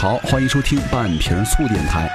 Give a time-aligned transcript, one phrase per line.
[0.00, 2.08] 好，欢迎收听半瓶醋电台。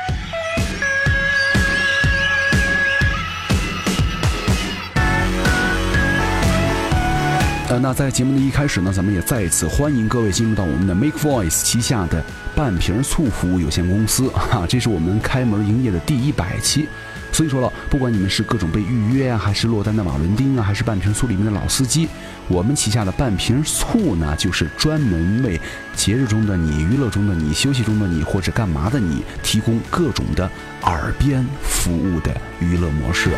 [7.67, 12.23] 呃，那在节目的一开始呢，咱们也再一次欢迎各位进入到我们的 Make Voice 旗下的
[12.55, 16.87] 半瓶醋服务有限公司哈，这是我们开门营业的第一百期。
[17.33, 22.07] 所以说了，不管你们是各种被预约啊，还是落单的瓦伦丁啊，还是半瓶醋里面的老司机，
[22.47, 25.59] 我们旗下的半瓶醋呢，就是专门为
[25.95, 30.47] 节日中的你、娱乐中的你、休息中的你或者干嘛的你，提供各种的
[30.83, 33.31] 耳边服务的娱乐模式。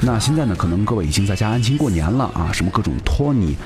[0.00, 3.56] 那现在呢，可能各位已经在家安心过年了啊，什么各种托尼。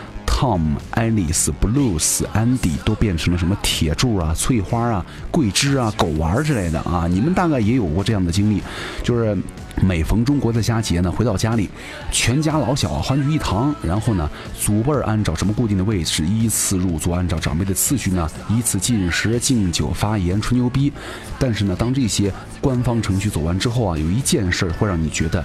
[0.43, 7.07] Tom、Alice、Blues、Andy 都变成了什么铁柱啊、翠花啊、桂枝啊、狗丸之类的啊！
[7.09, 8.61] 你们大概也有过这样的经历，
[9.05, 9.39] 就是
[9.81, 11.71] 每逢中国的佳节呢，回到家里，
[12.11, 20.93] 全家老小欢聚一堂，然后呢，祖辈儿按照什么固定的位置依次入座，按照长辈的次序呢，依次进食、敬酒、发言、吹牛逼。
[21.39, 25.45] 但是呢，当这些官方程序走完之后啊，有一件事会让你觉得，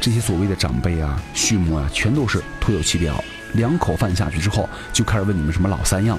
[0.00, 3.20] 这些所谓的长辈啊、序幕啊，全都是徒有其表。
[3.54, 6.18] 两口饭下去之后，就开始问你们什么老三样，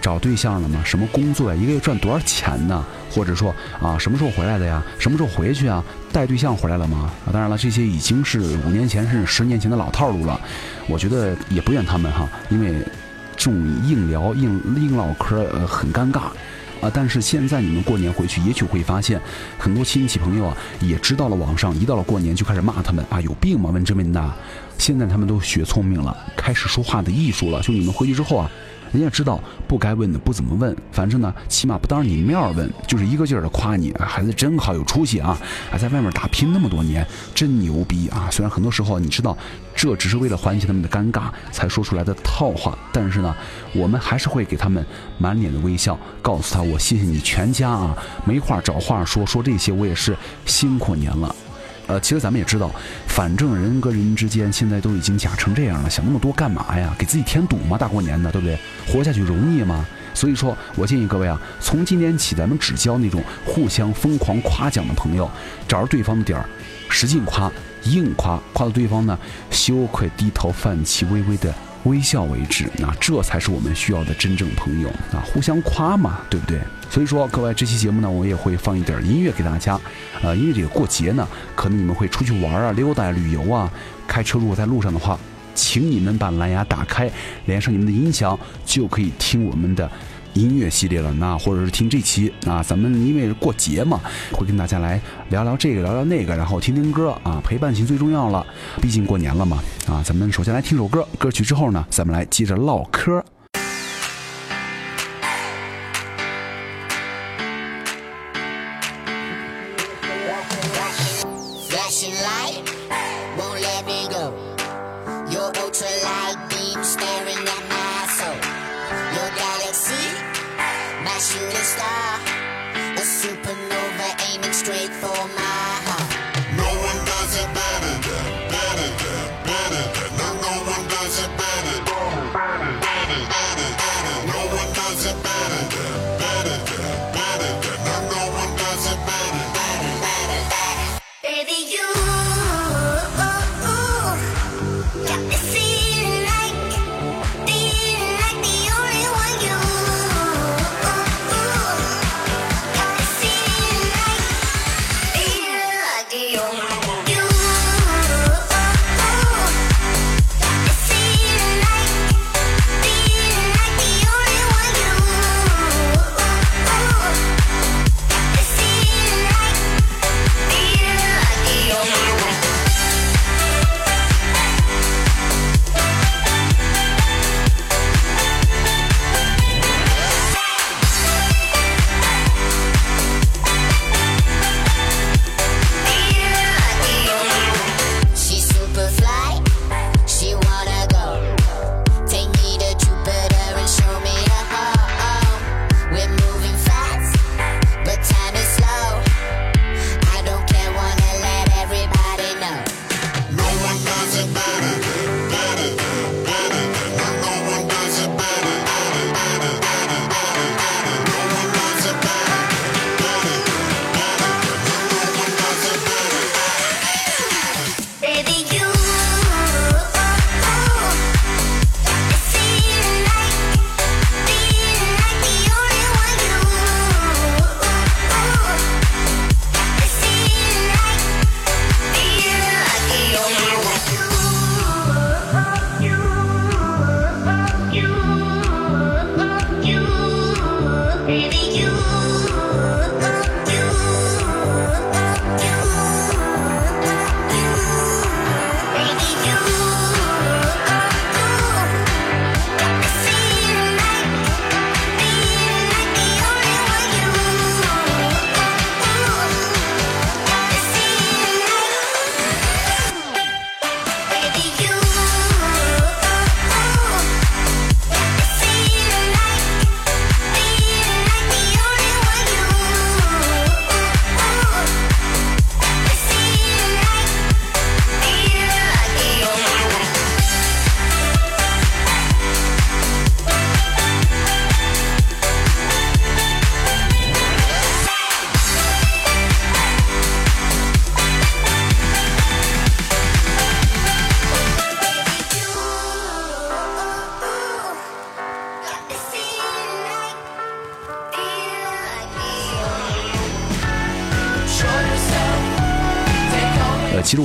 [0.00, 0.80] 找对象了吗？
[0.84, 1.60] 什么工作呀？
[1.60, 2.84] 一个月赚多少钱呢？
[3.10, 4.82] 或者说啊，什么时候回来的呀？
[4.98, 5.82] 什么时候回去啊？
[6.12, 7.10] 带对象回来了吗？
[7.26, 10.40] 啊，当然了，这些已经是五年前甚至十年前的老套路了。
[10.86, 12.80] 我觉得也不怨他们哈，因为
[13.36, 16.22] 这种硬聊、硬硬唠嗑呃很尴尬
[16.80, 16.90] 啊。
[16.92, 19.20] 但是现在你们过年回去，也许会发现
[19.58, 23.70] 很多亲戚朋友啊，也知道了网上一到了过年就开始骂他们啊，有病吗？
[23.70, 24.34] 问这问那。
[24.78, 27.60] 现在他们都学聪明了，开始说话的艺术了。
[27.62, 28.48] 就你们回去之后啊，
[28.92, 35.38] 人家知道不该问的不怎么问，反正呢，起码不当着你面问，就是一个劲儿的夸你，孩子真好，有出息啊，
[35.70, 38.28] 还在外面打拼那么多年，真牛逼啊！
[38.30, 39.36] 虽然很多时候你知道，
[39.74, 43.34] 这只是为了缓解他们的尴尬才说出来的套话，但是呢，
[43.74, 44.84] 我们还是会给他们
[45.18, 51.34] 满脸的微笑，告诉他我谢谢你全家啊，没话找话说，说这些我也是辛苦您了。
[51.88, 52.70] 呃，其实咱们也知道，
[53.06, 56.94] 反正人跟人之间现在都已经假成这样了，想那么多干嘛呀？
[56.98, 57.76] 给自己添堵吗？
[57.76, 58.58] 大过年的，对不对？
[58.86, 59.84] 活下去容易吗？
[60.14, 65.30] 所以说我建议各位啊，从今天起，咱们只交那种互相疯狂夸奖的朋友，
[65.66, 66.44] 找着对方的点儿，
[66.90, 67.50] 使劲夸，
[67.84, 69.18] 硬夸，夸到对方呢
[69.50, 71.54] 羞愧低头，泛起微微的。
[71.88, 75.24] 微笑为止，那这才是我们需要的真正朋友啊！
[75.24, 76.60] 互相夸嘛，对不对？
[76.90, 79.80] 所以说，各位，这期节目呢，我也会放一点音乐给大家。
[80.22, 81.26] 呃，因为这个过节呢，
[81.56, 83.70] 可能你们会出去玩啊、溜达、旅游啊，
[84.06, 85.18] 开车如果在路上的话，
[85.54, 87.10] 请你们把蓝牙打开，
[87.46, 89.90] 连上你们的音响，就可以听我们的。
[90.34, 94.00] 音乐系列了，那或者是听这期啊，咱们因为过节嘛，
[94.32, 95.00] 会跟大家来
[95.30, 98.46] 聊聊这个，聊聊那个，然后听听歌啊，陪伴型最重要了，
[98.80, 103.24] 毕竟过年了嘛啊，咱们首先来听首歌，歌曲之后呢，咱们来接着唠嗑。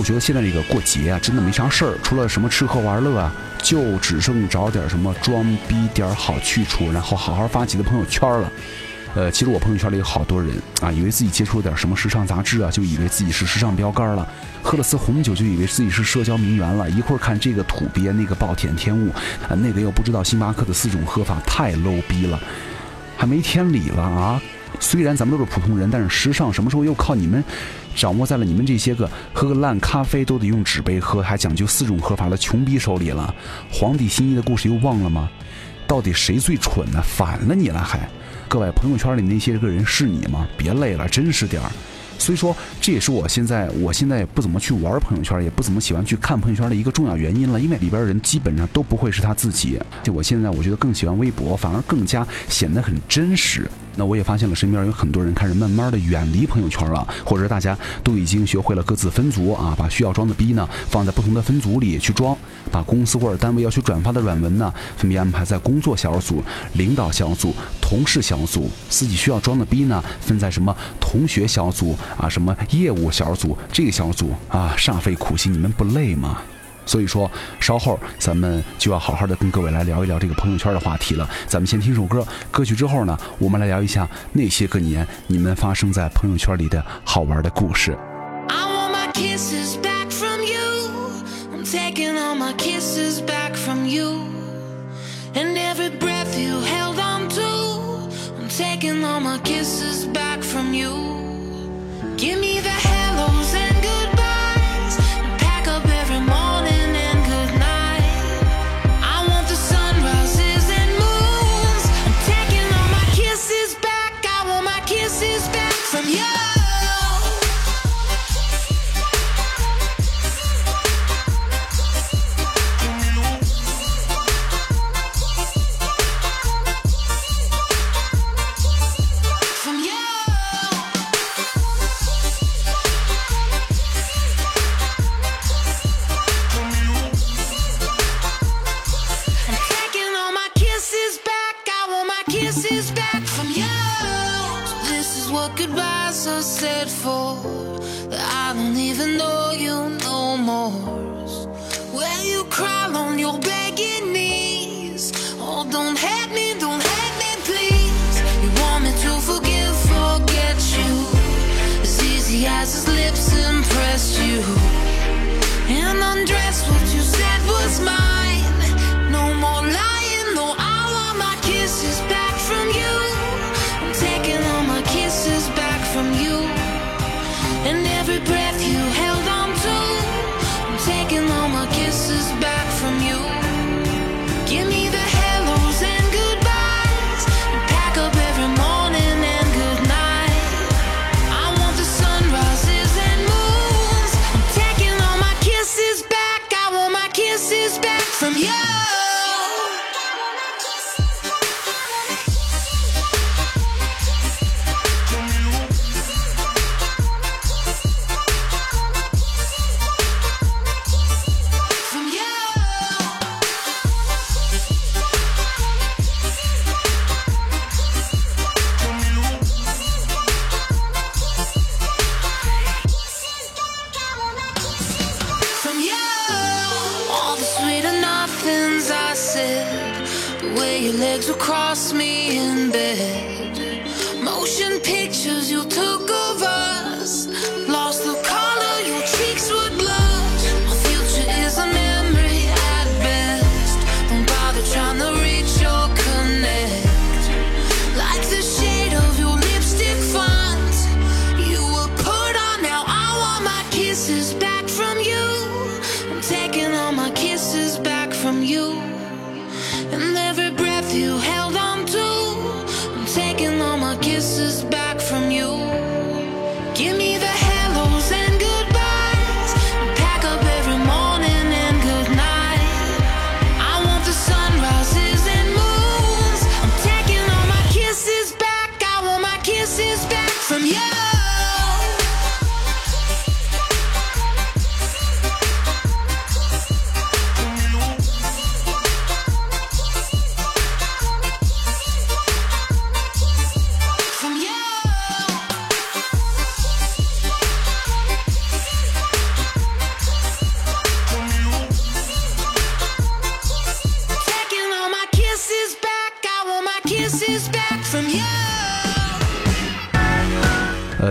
[0.04, 8.52] 我觉得现在这个过节啊，真的没啥事儿，除了什么吃喝玩乐啊，就只剩找点什么装逼点好去处，然后好好发几个朋友圈了。
[9.16, 10.52] 呃，其实我朋友圈里有好多人
[10.82, 14.28] 啊，以为自己接触了点什么时尚杂志啊，就以为自己是时尚标杆了；
[14.62, 16.90] 喝了次红酒，就以为自己是社交名媛了。
[16.90, 19.10] 一会儿看这个土鳖，那个暴殄天物，
[19.48, 22.38] 啊，那个又不知道星巴克的四种喝法，太 low 逼了，
[23.16, 24.42] 还没天理了啊！
[24.82, 27.42] 虽然咱们都是普通人，但是时尚什么时候又靠你们
[27.95, 33.34] 掌握在了你们这些个喝个烂咖啡都得用纸杯喝，还讲究四种喝法的穷逼手里了？
[33.72, 35.30] 皇帝心意的故事又忘了吗？
[35.88, 37.01] 到底谁最蠢呢？
[37.04, 38.10] 反了你了还？
[38.48, 40.48] 各位朋友圈里那些个人是你吗？
[40.57, 41.72] 别累了，真是点儿。
[42.19, 47.60] 所以说，这也是我现在我现在也不怎么去玩朋友圈，也不怎么喜欢去看朋友圈的一个重要原因了。
[47.60, 49.78] 因为里边人基本上都不会是他自己。
[50.04, 53.69] 就我现在我觉得更喜欢微博，反而更加显得很真实。
[53.95, 62.36] 那我也发现了，身边有很多人开始慢慢的远离朋友圈了，或者大家都已经学会了各自分组啊，把需要装的逼呢放在不同的分组里去装，
[62.72, 66.44] 把公司或者单位要去转发的软文呢，分别安排在工作小组、
[66.74, 76.42] 领导小组、同事小组，自己需要装的逼呢，分在什么同学小组啊，什么业务小组这个小组啊，煞费苦心，你们不累吗？
[76.85, 81.30] 所以说，稍后咱们就要好好的跟各位来聊一聊这个朋友圈的话题了。
[81.47, 87.97] 咱们先听首歌，歌曲之后呢，我们来聊一下那些个年你们发生在朋友圈里的好玩的故事。
[88.53, 89.30] way
[91.74, 93.24] your legs will
[100.44, 101.23] cross me in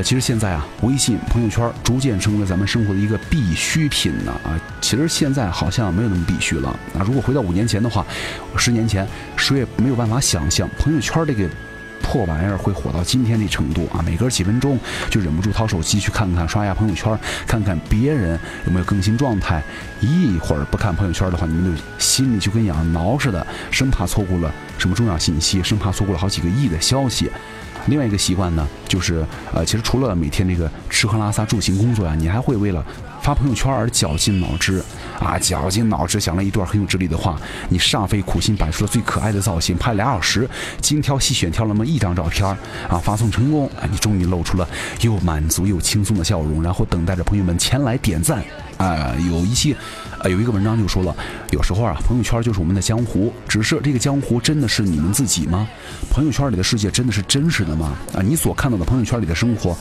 [0.02, 4.58] 其实现在啊，微信朋友圈逐渐成为了咱们生活的一个必需品呢啊。
[4.80, 7.02] 其实现在好像没有那么必须了啊。
[7.06, 8.04] 如果回到五年前的话，
[8.56, 9.06] 十年前，
[9.36, 11.48] 谁也没有办法想象朋友圈这个
[12.02, 14.02] 破玩意儿会火到今天这程度啊。
[14.04, 14.78] 每隔几分钟
[15.08, 17.16] 就忍不住掏手机去看看，刷一下朋友圈，
[17.46, 19.62] 看看别人有没有更新状态。
[20.00, 27.30] 一会儿不看朋友圈的话，你们就心里就跟痒挠似的，生怕错过了什么重要信息，生怕错过了好几个亿的消息。
[27.86, 32.84] 另外一个习惯呢，就是呃，其实除了每天这个吃喝拉撒住行工作呀，你还会为了
[33.20, 34.82] 发朋友圈而绞尽脑汁。
[35.22, 40.48] 啊，绞尽脑汁想了一段很有哲理的话，你煞费苦心摆出了最可爱的造型，拍俩小时，
[40.80, 42.46] 精挑细选挑了那么一张照片
[42.88, 44.68] 啊，发送成功，啊你终于露出了
[45.02, 48.42] 又满足又轻松的笑容，然后等待着朋友们前来点赞
[48.78, 49.76] 啊，有一些。
[50.18, 51.12] 啊，有一个文章就说了，
[51.50, 55.68] 有时候啊，朋友圈就是我们的江湖，只是这个江湖真的是你们自己吗？
[56.12, 57.96] 朋友圈里的世界真的是真实的吗？
[58.14, 59.76] 啊，你所看到的朋友圈里的生活，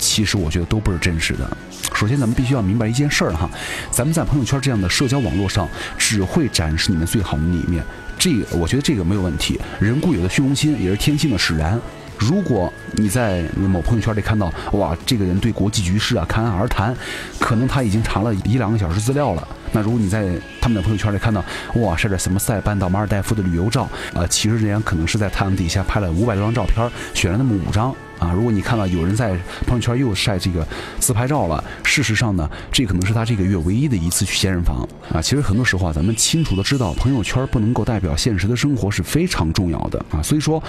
[0.00, 1.56] 其实我觉得都不是真实的。
[1.94, 3.48] 首先，咱们必须要明白一件事儿哈，
[3.90, 7.84] 咱们在朋友圈这样的社交网络上，只会展示你们最好的那一面，
[8.18, 9.60] 这个我觉得这个没有问题。
[9.78, 11.78] 人固有的虚荣心也是天性的使然。
[12.18, 16.94] 如果你在某朋友圈里看到，哇，这个人对国际局势啊侃侃而谈，
[17.38, 19.48] 可能他已经查了一两个小时资料了。
[19.72, 21.42] 那如果你在他们的朋友圈里看到，
[21.76, 27.94] 哇，晒着什么塞班到马尔代夫的旅游照，啊，其实人家可能是在太阳底下拍了五百多张照片，选了那么五张。
[28.20, 29.36] 啊，如果你看到有人在
[29.66, 30.64] 朋友圈又晒这个
[30.98, 35.20] 自拍照了，事实上呢，这可能是他这个月唯一的一次去健身房啊。
[35.22, 40.22] 其实很多时候啊，咱们清楚的知道，朋友圈不能够代表现实的生活是非常重要的啊。
[40.22, 40.62] 所以说，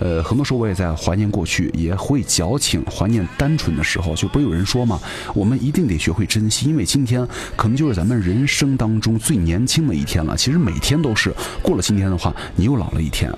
[0.00, 4.14] 呃，很多时候我也在怀念过去，也会矫情，怀念单纯的时候。
[4.14, 5.00] 就不有人说嘛，
[5.34, 10.36] 我们一定得学会珍惜，因为今天可能就是咱们人生当中最年轻的一天了。
[10.36, 13.32] 其实每天都是，过了今天的话，你又老了一天。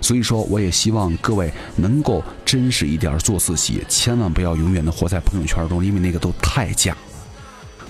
[0.00, 6.96] 所以说，我也希望各位能够真实一点，做自己，千万不要永远的活在朋友圈中，因为那个都太假。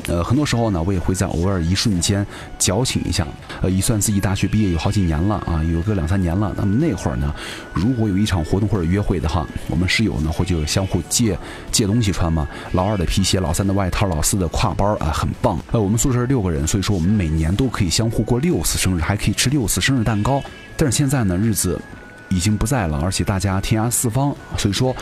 [0.08, 2.24] 呃，很多时候呢，我也会在偶尔一瞬间
[2.58, 3.26] 矫情一下。
[3.62, 6.52] 呃，一算自己大学毕业有好几年了啊，有个两三年了。
[6.54, 7.34] 那么那会儿呢，
[7.72, 11.38] 如果有一场活动或者约会的话，我们室友呢会就相互借
[11.72, 12.46] 借东西穿嘛。
[12.72, 15.58] 老二的皮鞋，老三的外套，老四的挎包啊，很棒。
[15.72, 20.42] 呃，我们宿舍六个人，所以说我们每年都可以相互过六次生日，还可以吃六次生日蛋糕。
[20.76, 21.80] 但是现在呢，日子。
[22.28, 24.94] 已经不在了，而且大家天涯四方，所以说，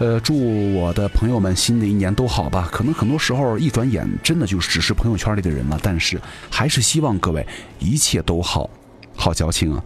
[0.00, 2.68] 呃，祝我的朋友们新的一年都好吧。
[2.72, 5.78] 可能很多时候一转眼，真的就只是朋友圈里的人了。
[5.80, 6.20] 但是，
[6.50, 7.46] 还是希望各位
[7.78, 8.68] 一切都好，
[9.14, 9.84] 好矫情啊。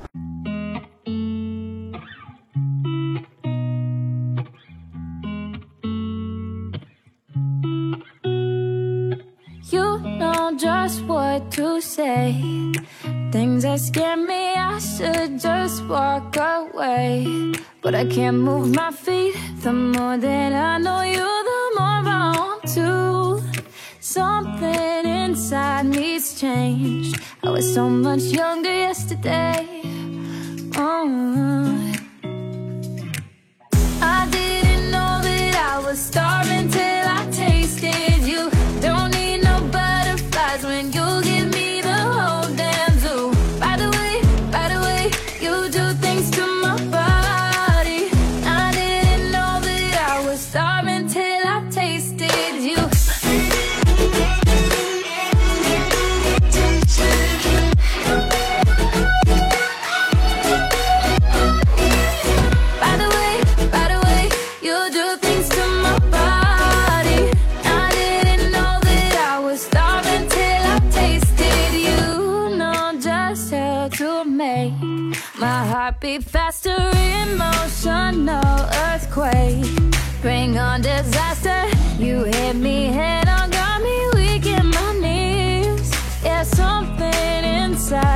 [17.83, 19.35] But I can't move my feet.
[19.63, 23.43] The more that I know you, the more I want to.
[24.01, 27.21] Something inside me's changed.
[27.45, 29.83] I was so much younger yesterday.
[30.77, 31.46] Oh.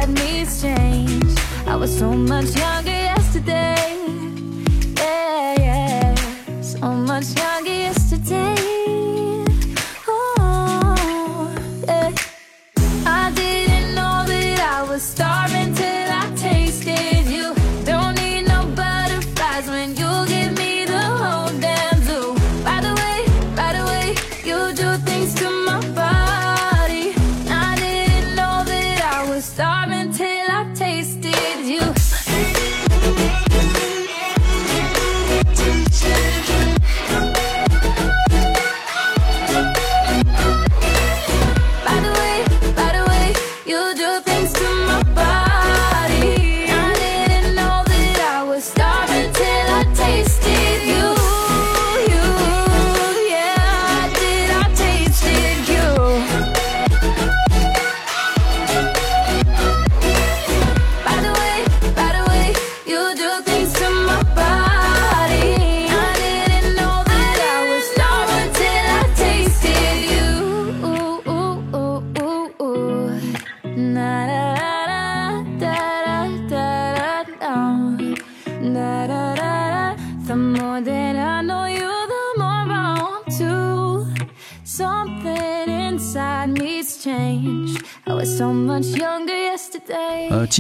[0.01, 1.39] Inside me's changed.
[1.67, 3.97] I was so much younger yesterday.
[4.97, 7.50] Yeah, yeah, so much younger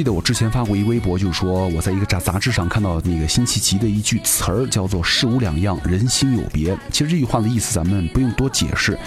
[0.01, 6.75] 记得我之前发过一微博，就是说我在一个杂杂志上看到那个辛弃疾的一句词儿，叫做“事无两样，人心有别”。
[6.91, 8.99] 其实这句话的意思咱们不用多解释，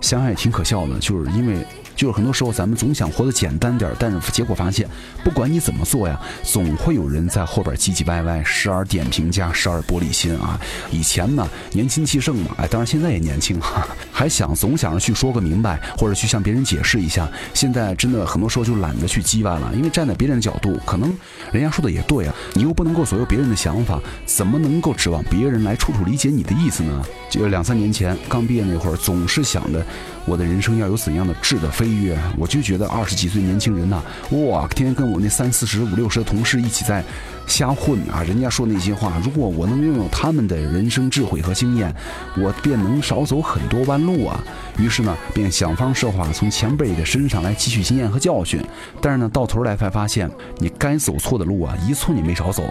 [0.00, 1.62] 相爱挺可笑的，就是因为。
[2.00, 4.88] 就是很多时候咱们总想活得简单点，但是结果发现，
[5.22, 10.58] 不管你怎么做呀，总会有人在后边唧唧歪歪，时而点评家，时而玻璃心啊。
[10.90, 17.28] 以前呢，年轻气盛嘛，哎，当然现在也年轻哈，还想总想着去说个明白，或者去向别人解释一下。
[17.52, 21.14] 现在真的很多时候就懒得去叽歪了，因为站在别人的角度，可能
[21.52, 27.04] 人家说的也对啊，你又不能够左右别人的想法，怎么能够指望别人来处处理解你的意思呢？
[27.28, 29.84] 就两三年前刚毕业那会儿，总是想着
[30.26, 37.02] 我的人生要有怎样的质的飞跃，我就觉得二十几岁年轻人呐、哇，天天跟我那三四十、五六十的同事一起在
[37.46, 41.94] 瞎混啊，人家说那些话，如果我能拥有他们的人生智慧和经验，
[42.36, 44.38] 我便能少走很多弯路啊。
[44.78, 48.62] 于是呢，便想方设法从前辈的身上来汲取经验和教训。
[49.00, 52.62] 但是呢，到头来才发现，你该走错的路啊，一寸也没少走。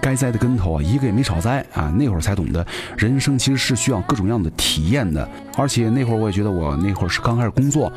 [0.00, 1.92] 该栽的跟头啊，一个也没少栽啊！
[1.96, 2.64] 那会儿才懂得，
[2.96, 5.28] 人生其实是需要各种各样的体验的。
[5.56, 7.92] 而且那会儿我也觉得，我那会儿是刚开始工作，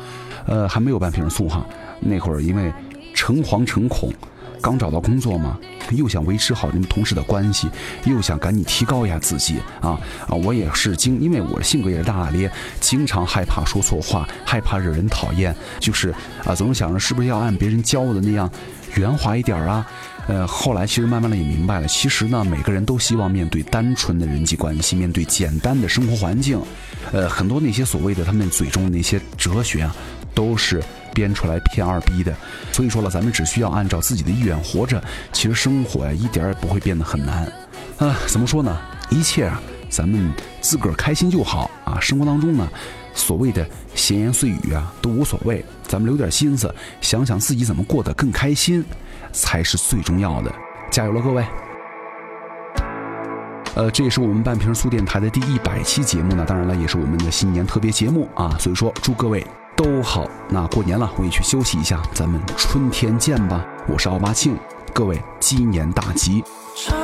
[0.46, 1.64] 呃，还没有半瓶醋哈。
[2.00, 2.72] 那会儿因为
[3.14, 4.12] 诚惶诚恐，
[4.60, 5.58] 刚找到工作嘛，
[5.92, 7.68] 又想维持好你们同事的关系，
[8.04, 10.34] 又想赶紧提高一下自己啊啊！
[10.44, 16.12] 我也是经，因为我的性格也是大大咧，经常害怕说错话，害怕惹人讨厌，就是
[16.44, 18.50] 啊，总是想着是不是要按别人教我的那样
[18.96, 19.86] 圆滑一点啊。
[20.28, 26.60] 呃，后来其实慢慢的也明白了，其实呢，每个人都希望面对单纯的人际关系，面对简单的生活环境，
[27.12, 29.94] 呃，很多那些所谓的他们嘴中的那些哲学啊，
[30.34, 30.82] 都是
[31.14, 32.34] 编出来骗二逼的。
[32.72, 35.00] 所以说了，咱们只需要按照自己的意愿活着，
[35.32, 37.44] 其实生活呀、一点儿也不会变得很难。
[37.98, 38.76] 啊，怎么说呢？
[39.10, 42.00] 一切啊，咱们自个儿开心就好啊。
[42.00, 42.68] 生活当中呢，
[43.14, 48.84] 所谓的闲言碎语啊，都无所谓，咱们留点心思，想想自己怎么过得更开心。
[49.32, 50.52] 才是最重要的，
[50.90, 51.44] 加油了，各位！
[53.74, 60.26] 呃，这也是我们半瓶醋电台的第一百期节目呢，当然了，也是我们的新年特别节目啊，所以说祝各位都好。
[60.48, 63.62] 那过年了，我也去休息一下，咱们春天见吧。
[63.86, 64.56] 我是奥巴庆，
[64.94, 66.42] 各位鸡年大吉。
[66.74, 66.96] 穿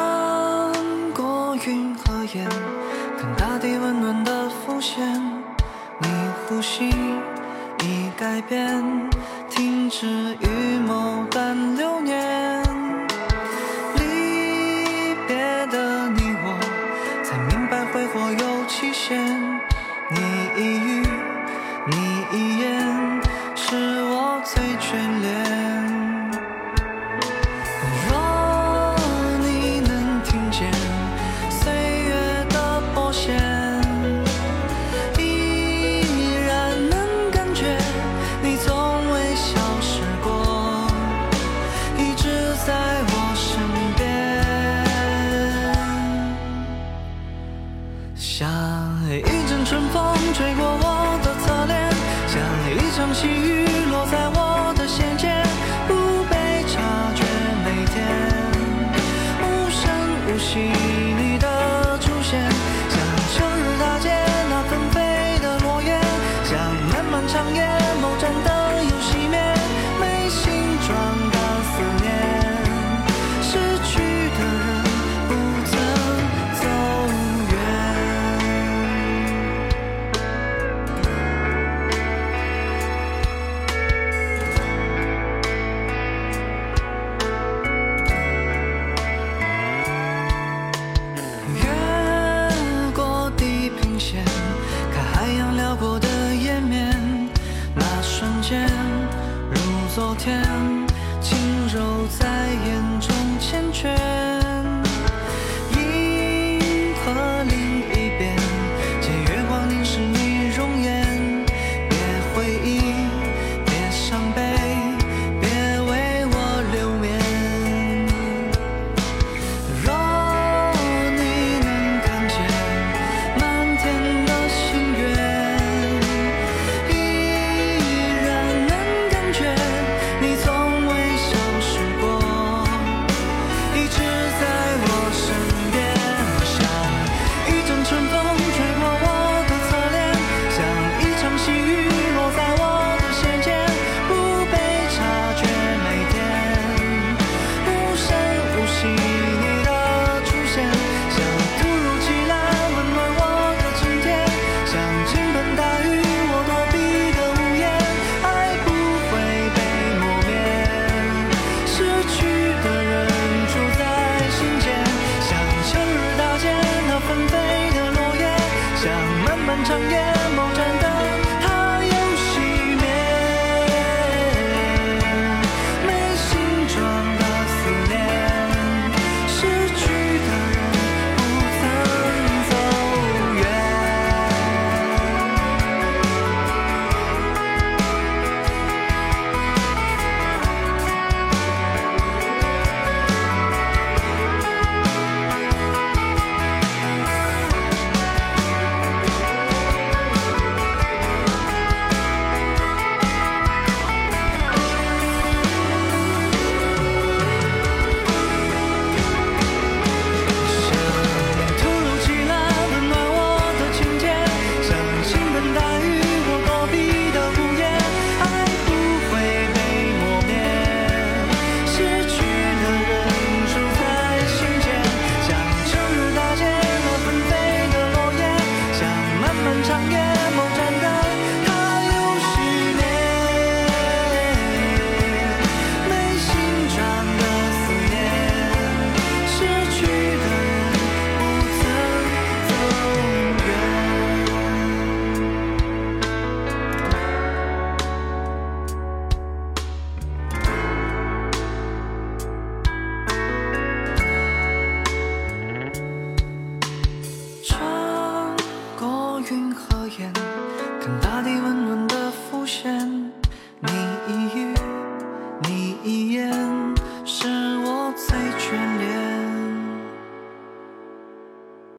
[1.13, 2.49] 过云和烟，
[3.19, 5.21] 看大地温暖的浮现。
[6.01, 6.09] 你
[6.49, 8.83] 呼吸已改变，
[9.55, 10.07] 停止
[10.41, 12.52] 预谋，但流年。